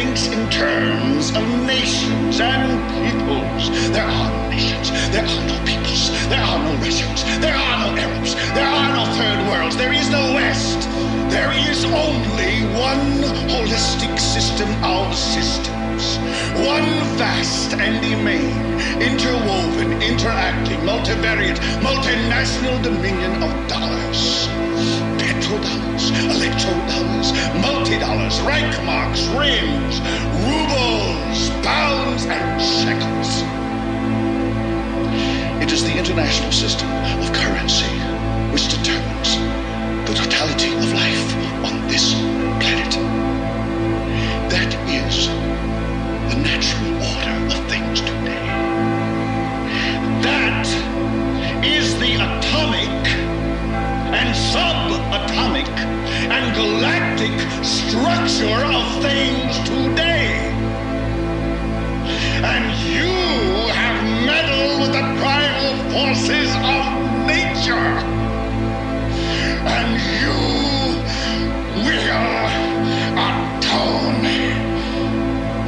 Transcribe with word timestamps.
in 0.00 0.48
terms 0.48 1.28
of 1.36 1.44
nations 1.66 2.40
and 2.40 2.72
peoples. 3.04 3.68
There 3.92 4.02
are 4.02 4.30
no 4.30 4.48
nations. 4.48 4.88
There 5.12 5.26
are 5.26 5.46
no 5.46 5.56
peoples. 5.66 6.08
There 6.30 6.40
are 6.40 6.58
no 6.64 6.72
Russians. 6.80 7.22
There 7.40 7.54
are 7.54 7.76
no 7.84 8.00
Arabs. 8.00 8.34
There 8.56 8.66
are 8.66 8.88
no 8.96 9.04
third 9.12 9.40
worlds. 9.48 9.76
There 9.76 9.92
is 9.92 10.08
no 10.08 10.22
West. 10.32 10.88
There 11.28 11.52
is 11.68 11.84
only 11.84 12.64
one 12.80 13.20
holistic 13.52 14.18
system 14.18 14.70
of 14.82 15.14
systems. 15.14 16.16
One 16.64 16.88
vast 17.20 17.74
and 17.74 18.02
immane, 18.02 18.80
interwoven, 19.02 20.00
interacting, 20.00 20.80
multivariate, 20.80 21.60
multinational 21.84 22.82
dominion 22.82 23.42
of 23.42 23.52
dollars. 23.68 24.39
Petrodollars, 25.40 26.10
electrodollars, 26.28 27.32
multi-dollars, 27.62 28.40
reichmarks, 28.40 29.24
rims, 29.40 29.98
rubles, 30.44 31.48
pounds, 31.64 32.26
and 32.26 32.60
shekels. 32.60 33.40
It 35.64 35.72
is 35.72 35.82
the 35.82 35.96
international 35.96 36.52
system 36.52 36.90
of 37.18 37.32
currency 37.32 37.88
which 38.52 38.68
determines 38.68 39.38
the 40.06 40.14
totality 40.14 40.69
forces 66.00 66.48
of 66.56 66.84
nature. 67.26 67.90
And 69.76 69.90
you 70.20 70.36
will 71.84 72.30
atone. 73.28 74.24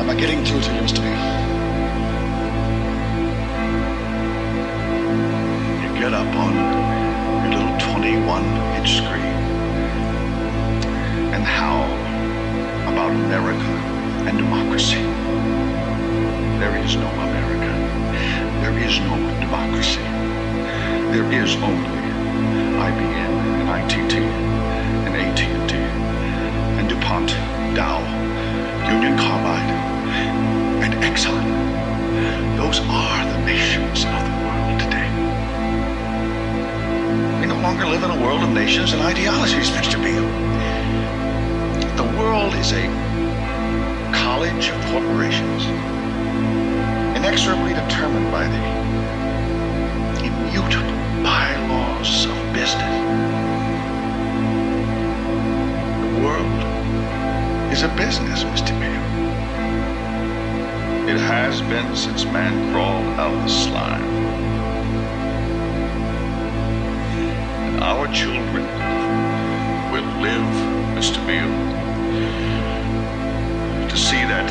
Am 0.00 0.08
I 0.08 0.14
getting 0.14 0.42
through 0.44 0.62
to 0.62 0.74
you, 0.74 0.80
Mr. 0.80 1.00
Beale? 1.04 1.28
You 5.82 6.00
get 6.00 6.14
up 6.14 6.32
on 6.44 6.54
your 7.42 7.52
little 7.52 7.76
21 7.94 8.42
inch 8.76 8.90
screen 9.00 9.36
and 11.34 11.44
howl 11.44 11.92
about 12.90 13.10
America 13.10 13.72
and 14.26 14.38
democracy. 14.38 15.02
There 16.58 16.74
is 16.82 16.96
no 16.96 17.08
America. 17.28 17.72
There 18.62 18.78
is 18.78 18.98
no 19.00 19.16
democracy. 19.40 20.11
There 21.12 21.30
is 21.30 21.54
only 21.56 21.90
IBM 22.80 23.34
and 23.60 23.68
ITT 23.68 24.14
and 25.04 25.14
AT&T 25.14 25.76
and 25.76 26.88
DuPont, 26.88 27.28
Dow, 27.76 28.00
Union 28.90 29.18
Carbide, 29.18 29.70
and 30.82 30.94
Exxon. 31.04 32.56
Those 32.56 32.80
are 32.88 33.26
the 33.26 33.44
nations 33.44 34.06
of 34.06 34.24
the 34.24 34.32
world 34.40 34.80
today. 34.80 35.10
We 37.42 37.46
no 37.46 37.60
longer 37.60 37.84
live 37.84 38.04
in 38.04 38.10
a 38.10 38.24
world 38.24 38.42
of 38.42 38.48
nations 38.48 38.94
and 38.94 39.02
ideologies, 39.02 39.68
Mr. 39.68 40.02
Beale. 40.02 40.32
The 41.98 42.08
world 42.18 42.54
is 42.54 42.72
a 42.72 42.88
college 44.14 44.70
of 44.70 44.80
corporations, 44.86 45.66
inexorably 47.18 47.74
determined 47.74 48.32
by 48.32 48.48
the 48.48 48.81
business, 58.12 58.44
Mr. 58.44 58.78
Beale. 58.78 59.08
It 61.08 61.18
has 61.18 61.62
been 61.62 61.96
since 61.96 62.26
man 62.26 62.70
crawled 62.70 63.06
out 63.18 63.32
of 63.32 63.42
the 63.42 63.48
slime. 63.48 64.04
And 67.64 67.82
our 67.82 68.06
children 68.12 68.64
will 69.92 70.10
live, 70.20 70.52
Mr. 70.94 71.26
Beale, 71.26 71.56
to 73.88 73.96
see 73.96 74.22
that 74.32 74.48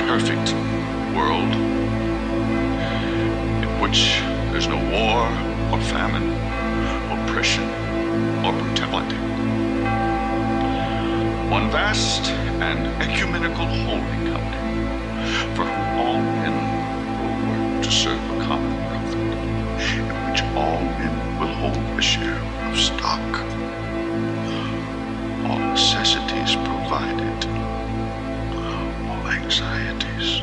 perfect 0.00 0.52
world 1.16 1.54
in 3.64 3.80
which 3.80 4.20
there's 4.52 4.68
no 4.68 4.76
war 4.92 5.24
or 5.72 5.80
famine, 5.86 6.28
oppression 7.10 7.64
or 8.44 8.52
brutality. 8.52 9.16
One 11.50 11.70
vast 11.70 12.26
and 12.60 12.86
ecumenical 13.00 13.66
holding 13.66 14.32
company 14.32 15.54
for 15.54 15.64
whom 15.64 15.98
all 16.00 16.18
men 16.18 16.56
will 17.20 17.36
work 17.48 17.84
to 17.84 17.90
serve 17.92 18.20
a 18.32 18.44
common 18.44 18.76
profit, 18.88 19.38
in 19.94 20.06
which 20.26 20.42
all 20.56 20.80
men 20.80 21.38
will 21.38 21.54
hold 21.54 21.98
a 21.98 22.02
share 22.02 22.42
of 22.68 22.76
stock. 22.76 23.40
All 25.48 25.58
necessities 25.60 26.56
provided, 26.56 27.46
all 29.08 29.28
anxieties 29.28 30.42